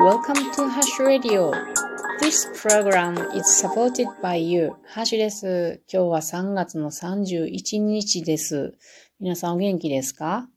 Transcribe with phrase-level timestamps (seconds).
[0.00, 1.52] Welcome to Hash Radio.
[2.20, 4.72] This program is supported by you.
[4.86, 5.82] ハシュです。
[5.92, 8.72] 今日は3月の31日です。
[9.20, 10.48] 皆さんお元気ですか？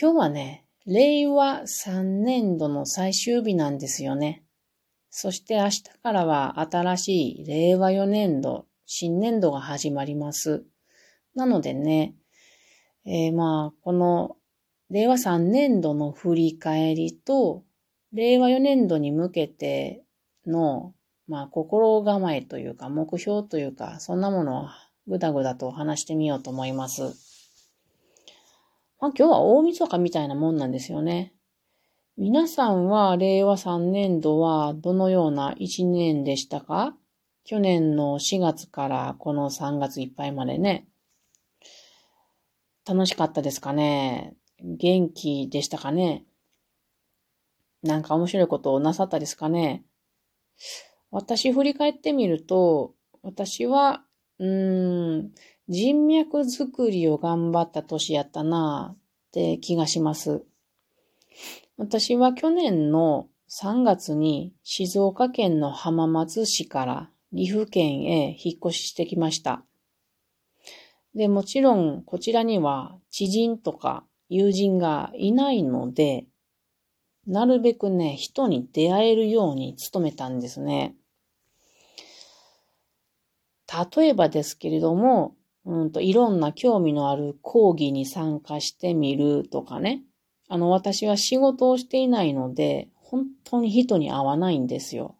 [0.00, 4.44] 今日はね、令和3年度の最終日なんですよね。
[5.10, 10.64] そして明日からは新しい令和4年度、新年度が始まります。
[11.34, 12.14] なのでね、
[13.04, 14.36] えー、まあ、この
[14.88, 17.62] 令和3年度の振り返りと、
[18.12, 20.02] 令和4年度に向けて
[20.46, 20.94] の、
[21.28, 24.68] まあ、心構えというか、目標というか、そんなものを
[25.06, 27.02] ぐだぐだと話してみようと思います。
[29.00, 31.32] まあ、今日は大晦日みたいなもんなんですよね。
[32.16, 36.96] 皆さんは令和3年度はどのような1年でしたか？
[37.44, 40.86] 去年の4月からこの3月いっぱいまでね。
[42.88, 44.34] 楽しかったですかね？
[44.64, 46.24] 元気でしたかね？
[47.86, 49.84] なんか面白いことをなさったですかね
[51.10, 54.04] 私振り返ってみると、私は、
[54.38, 55.30] うーん、
[55.68, 58.98] 人脈作りを頑張った年やったなっ
[59.32, 60.44] て気がします。
[61.76, 69.64] 私は去年の3月に静岡県の浜松市から岐阜県へ引っ越ししてきました。
[71.14, 76.26] で、もちろんこちらには知人とか友人がいないので、
[77.26, 80.94] なるべくね、人に出会えるように努めたんですね。
[83.96, 90.04] 例えばですけれども、うんと、いろんな興味のある講義に参加してみるとかね。
[90.48, 95.16] あの、私は仕事をしていないので、本当に人に会わないんですよ。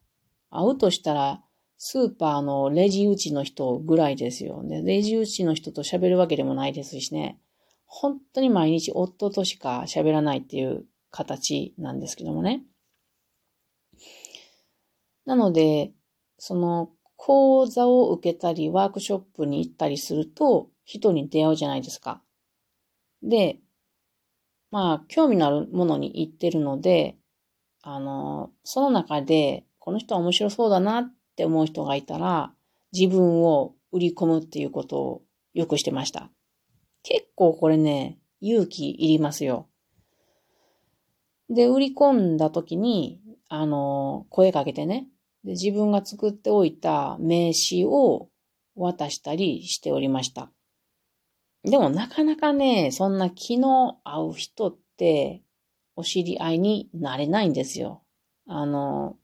[0.50, 1.42] 会うとしたら、
[1.78, 4.82] スーパーのレジ打ちの人ぐらいですよね。
[4.82, 7.38] レジ打ちの人と喋るわけでもないですしね。
[7.84, 10.86] 本当に毎日夫としか喋らないっていう
[11.16, 12.62] 形なんですけどもね。
[15.24, 15.92] なので、
[16.38, 22.22] その講座を受けたりワークショップに行ったりすると人に出会うじゃないですか。
[23.22, 23.58] で、
[24.70, 27.16] まあ、興味のあるものに行ってるので、
[27.82, 32.52] あの、その中で、この人は面白そうだなって思う人がいたら、
[32.92, 35.22] 自分を売り込むっていうことを
[35.54, 36.30] よくしてました。
[37.02, 39.68] 結構これね、勇気いりますよ。
[41.48, 45.08] で、売り込んだ時に、あの、声かけてね、
[45.44, 48.28] で自分が作っておいた名刺を
[48.74, 50.50] 渡したりしておりました。
[51.62, 55.42] でもなかなかね、そんな気の合う人って
[55.94, 58.02] お知り合いになれないんですよ。
[58.46, 59.16] あの、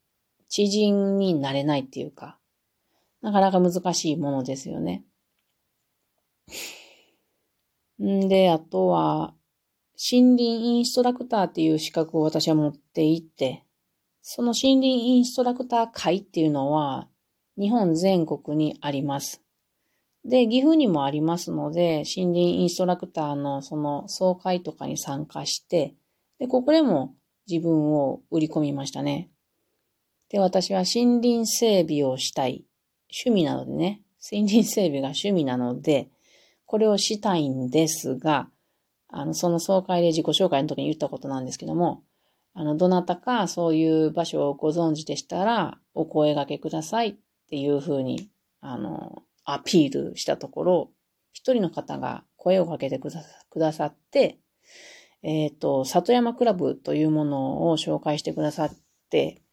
[0.47, 2.39] 知人になれないっていうか、
[3.21, 5.03] なかなか難しいものですよね。
[8.01, 9.33] んで、あとは、
[9.95, 13.63] 森林インストラクターっていう資格を私は持っていて、
[14.21, 17.07] その森林インストラクター会っていうのは、
[17.57, 19.41] 日本全国にあります。
[20.25, 25.93] で、岐阜にもありますので、森林インストラクターのその総会とかに参加して、
[26.39, 27.13] で、ここでも
[27.47, 29.29] 自分を売り込みましたね。
[30.29, 32.65] で、私は森林整備をしたい。
[33.11, 34.01] 趣味なのでね、
[34.31, 36.09] 森林整備が趣味なので、
[36.65, 38.49] これをしたいんですが、
[39.15, 42.03] あの、その総会で自己紹介の時に言ったことなんですけども、
[42.55, 47.15] あの、どなたかそういう場所をご存知でしたら、お声掛けくださいっ
[47.49, 48.29] ていうふうに、
[48.59, 50.91] あの、アピールしたところ、
[51.31, 53.11] 一人の方が声をかけてく
[53.59, 54.39] ださって、
[55.21, 58.75] えっ、ー、と、里山クラブというものを紹介してくださっ
[59.11, 59.43] て、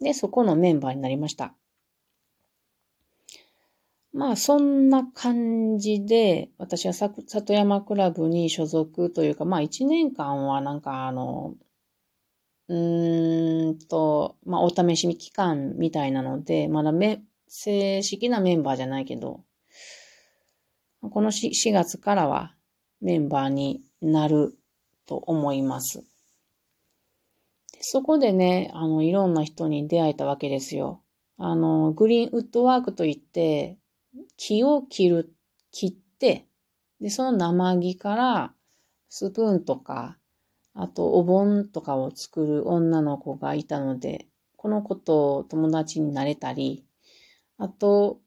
[0.00, 1.54] で、そこのメンバーになりました。
[4.12, 11.54] まあ、そんな感じで、私は里山クラブに所属というか、まあ、一年間はなんか、あの、
[12.68, 19.44] うーんと、まあ、お試し期間みたいなので、まだめ、正式なメンバーじゃないけど、
[21.00, 22.54] この 4, 4月からは
[23.00, 24.56] メンバーになる
[25.06, 26.04] と思います。
[27.80, 31.02] そこでね、あの、いろんな人に出会えたわけですよ。
[31.38, 33.78] あの、グリーンウッドワークといって、
[34.36, 35.32] 木を切る、
[35.70, 36.46] 切って、
[37.00, 38.54] で、その生木から
[39.08, 40.18] スプーンとか、
[40.74, 46.84] あとお盆とかを作る女の子がいたので、この子と友達になれたり、
[47.58, 48.20] あと、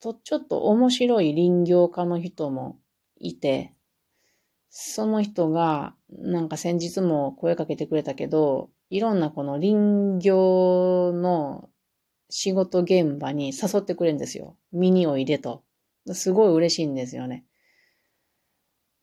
[0.00, 2.78] と、ちょっと面白い林業家の人も
[3.18, 3.74] いて、
[4.70, 11.68] その人が、なんか先日も声かけてくれたけど、いろんなこの林業の
[12.30, 14.56] 仕事現場に誘ってくれるんですよ。
[14.72, 15.64] ミニを入れと。
[16.12, 17.44] すごい嬉しいんですよね。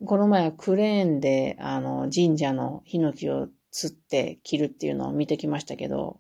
[0.06, 6.20] この前はクレーンで、あの、神社のヒノキを釣って切るっていうのを見てきましたけど、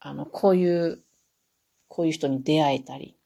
[0.00, 1.02] あの、こういう、
[1.88, 3.16] こういう人に出会えたり、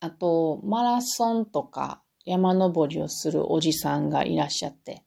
[0.00, 5.04] あと、マラソンとか山登りをするおじさんがいらっしゃって、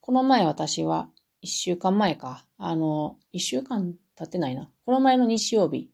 [0.00, 1.08] この前私は、
[1.42, 4.70] 一週間前か、あの、一週間経ってないな。
[4.84, 5.90] この前の日曜日、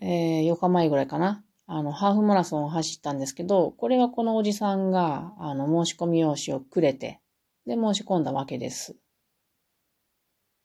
[0.00, 1.44] えー、4日前ぐらいかな。
[1.66, 7.20] あの、ハーフマラソンを走ったんですけど、これはこのおじさんが、あの、申し込み用紙をくれて、
[7.64, 8.96] で、申し込んだわけです。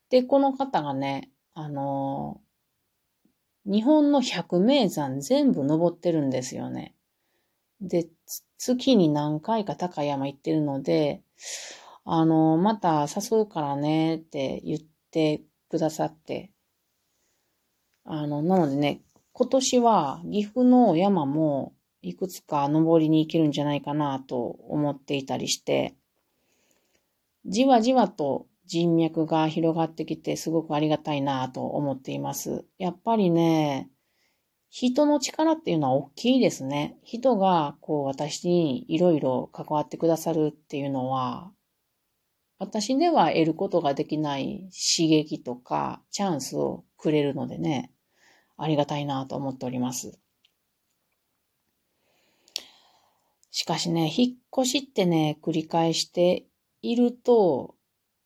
[0.10, 2.40] で、この方がね、あの
[3.66, 6.96] 日本の百名山全部登ってるんですよね。
[7.82, 8.08] で、
[8.58, 11.22] 月に何回か高山行ってるので、
[12.06, 14.80] あの、また誘うからねって言っ
[15.12, 16.52] てくださって、
[18.06, 19.02] あの、なのでね、
[19.34, 25.96] 今年は岐阜の山もいくつか登りに行けるんじゃないかなと思っていたりして、
[27.46, 32.66] じわじわと人脈が広がってきてすごくありがたいなと思っています。
[32.78, 33.90] やっぱりね、
[34.70, 36.98] 人の力っていうのは大きいですね。
[37.04, 41.52] 人がこう私にいろいろ関わってくださるっていうのは、
[42.60, 47.92] 私では得ることができない刺激とかチャンスをくれるのでね、
[48.58, 50.20] ありがたいなと思っております。
[53.52, 56.46] しかしね、引っ越しってね、繰り返して
[56.82, 57.76] いると、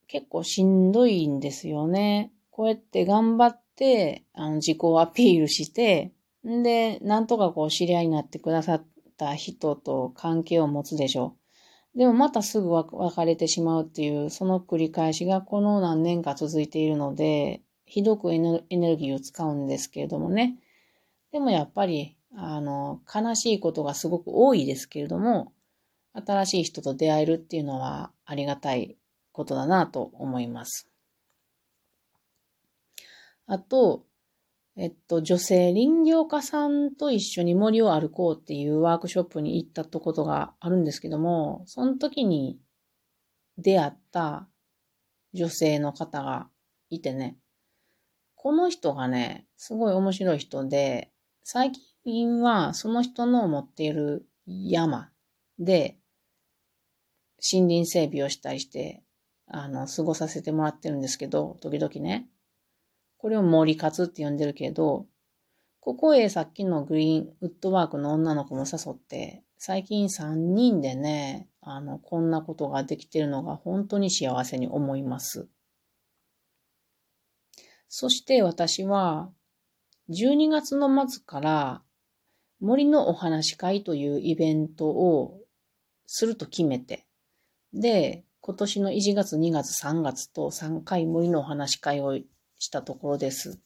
[0.07, 2.33] 結構しんどいんですよね。
[2.49, 6.11] こうやって頑張って、あの、自己アピールして、
[6.45, 8.85] んで、なんとかこう知り合いになってくださっ
[9.17, 11.40] た人と関係を持つでしょう。
[11.95, 20.57] でもまたすぐ別れてしまうっていう、その繰り返しがこの何年か続いているので、ひどくエネルギーを使うんですけれどもね。
[21.31, 25.51] でもやっぱり、あの、悲しいことがすごく多いですけれども、
[26.13, 28.97] 新しい人と出会えるっていうのはありがたい
[29.33, 30.89] ことだなと思います。
[33.47, 34.05] あと、
[34.77, 42.57] えっと、女性林業家さんと一緒に森を歩こうっていうワークショップに行ったとことがあるんですけども、その時に
[43.57, 44.47] 出会った
[45.33, 46.49] 女性の方が
[46.89, 47.37] いてね、
[48.35, 51.11] この人がね、すごい面白い人で、
[51.43, 55.11] 最近はその人の持っている山
[55.59, 55.97] で
[57.41, 59.03] 森林整備をしたりして、
[59.47, 62.29] あの、過ごさせてもらってるんですけど、時々ね。
[63.21, 65.05] これを森活って呼んでるけど、
[65.79, 75.47] ここへさっきのグリーンウッドワークの女の子も誘って、最近3人でね、あの、こんなことができてるのが本当に幸せに思います。
[77.89, 79.29] そして私は、
[80.09, 81.83] 12月の末から
[82.59, 85.41] 森のお話会というイベントを
[86.07, 87.05] すると決めて、
[87.71, 92.17] で、今年の1月、2月、3月と3回森のお話会を
[92.61, 93.59] したところです。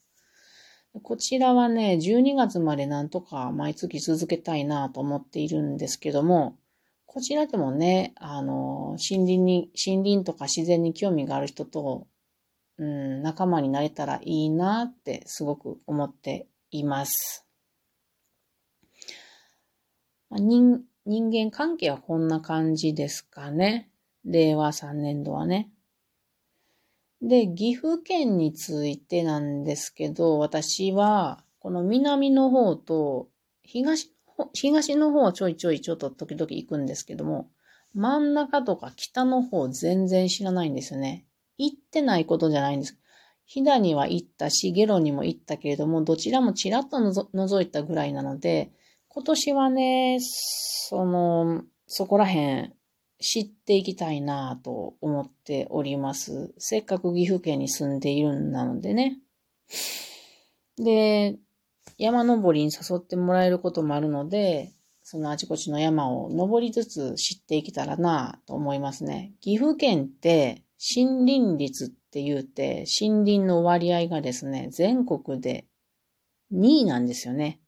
[1.04, 6.58] こちらはね、12月までなんとか毎月続けたいなと思っているんですけども、
[7.06, 12.08] こちらでもね、あの、森林に、森林とか自然に興味がある人と、
[12.78, 17.46] うん、仲間になれたらいいなってすごく思っています。
[20.32, 23.92] 人人間関係はこんな感じですかね。
[24.24, 25.70] 令和3年度はね。
[27.22, 33.30] で、岐阜県についてなんですけど、私は、この南の方と
[33.64, 34.12] 東、
[34.54, 37.50] 東の方はちょいちょいちょっと時々行くんですけども、
[37.94, 41.26] 真ん中とか北の方全然知らないんですよね。
[41.58, 43.00] 行ってないことじゃないんです。
[43.46, 48.72] 飛騨には行ったし、ゲロにも行ったけれども、どちらもちらっとのぞ覗いたぐらいなので、
[49.08, 52.74] 今年はね、その、そこら辺
[53.26, 56.54] 知っていきたいなと思っております。
[56.60, 59.18] せっかく岐阜県に住んでいるんなのでね。
[60.78, 61.36] で、
[61.98, 69.34] 山登りに誘ってもらえることもあるので、そのあちこちの山を登りつつ知っていけたらなと思いますね。
[69.42, 70.64] 岐阜県って
[70.96, 75.66] 森林率って言うて、森林の割合がですね、全国で
[76.54, 77.60] 2位なんですよね。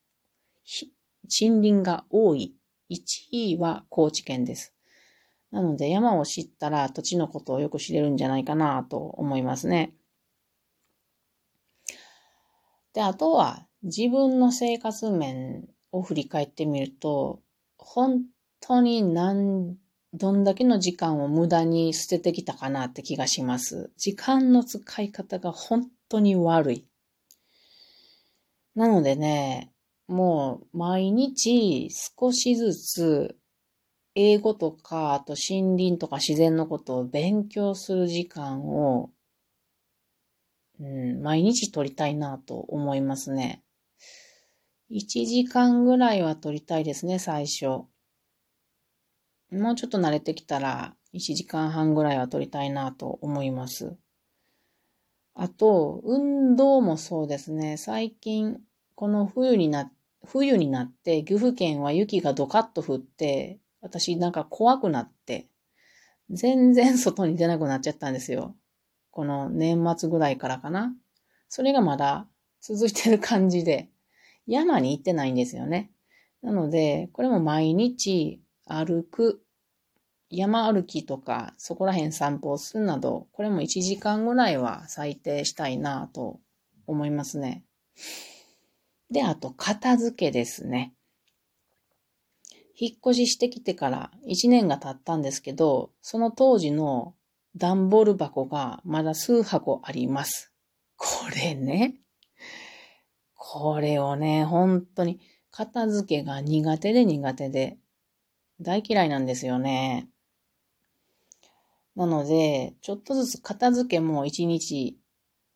[1.23, 2.53] 森林が多い。
[2.91, 2.97] 1
[3.31, 4.76] 位は高知県です。
[5.51, 9.93] なので山を知ったら土地のことをよく知れるんじゃないかなと思いますね。
[12.93, 17.41] で、あとは自分の生活面を振り返ってみると、
[17.77, 18.23] 本
[18.59, 19.77] 当に何、
[20.13, 23.91] どんだけの時間を無駄に捨ててきたかなって気がします。
[23.97, 26.87] 時間の使い方が本当に悪い。
[28.73, 29.71] なのでね、
[30.07, 33.37] もう毎日少しずつ
[34.19, 39.11] 英語とか、あと森林とか自然のことを勉強する時間を、
[40.79, 43.63] うん、毎日取りたいなと思いますね。
[44.89, 47.65] 1時間ぐらいは取りたいですね、最初。
[49.51, 53.97] もうちょっと慣れてきたら、1時間半ぐらいは取りたいなと思います。
[55.35, 57.77] あと、運動もそうですね。
[57.77, 58.59] 最近、
[58.95, 59.89] この冬にな、
[60.25, 65.47] 冬になって、岐阜県は雪がドカッと降って、私なんか怖くなって、
[66.29, 68.55] 全然外に出なくなっちゃったんですよ。
[69.11, 70.93] この年末ぐらいからかな。
[71.49, 72.27] それがまだ
[72.61, 73.89] 続いてる感じで、
[74.45, 75.91] 山に行ってないんですよね。
[76.41, 79.43] なので、これも毎日歩く、
[80.29, 86.39] 山歩きとか、そこら辺散歩をするなど、これも1時間ぐらいは最低したいなと
[86.85, 87.63] 思いますね。
[89.09, 90.93] で、あと、片付けですね。
[92.79, 97.15] 引っ越ししてきてから1年が経ったんですけど、その当時の
[97.55, 100.53] 段ボール箱がまだ数箱あります。
[100.95, 101.95] これね。
[103.33, 105.19] これをね、本当に
[105.49, 107.77] 片付けが苦手で苦手で
[108.61, 110.07] 大嫌いなんですよね。
[111.95, 114.99] なので、ちょっとずつ片付けも1日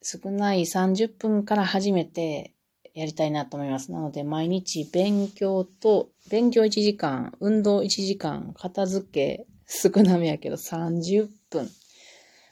[0.01, 2.55] 少ない30分から始めて
[2.93, 3.91] やりたいなと思います。
[3.91, 11.69] なので、毎日勉強と、勉強1時間、運動1時間、片付け少なめやけど30分。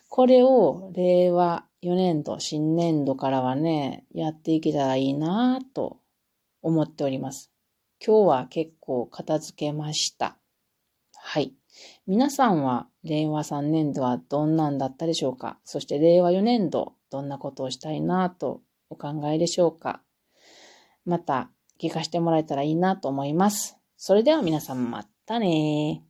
[0.08, 6.00] これを令和4年度、新年度からはね、やっていけたらいいなぁと
[6.62, 7.52] 思っております。
[8.06, 10.38] 今日は結構片付けました。
[11.16, 11.54] はい。
[12.08, 15.60] 皆さんは令和3年度はどんなんだったでしょうか？
[15.64, 20.02] そして令和4年度、どんなことをしたいなとお考えでしょうか？
[21.10, 21.52] また
[21.82, 23.78] 聞かせてもらえたらいいなと思います。
[23.98, 26.04] それでは皆さんまたね